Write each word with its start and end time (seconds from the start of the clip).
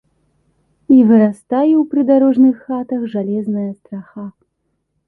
І 0.95 0.95
вырастае 1.11 1.73
ў 1.81 1.85
прыдарожных 1.91 2.55
хатах 2.71 3.01
жалезная 3.13 3.71
страха. 3.79 4.29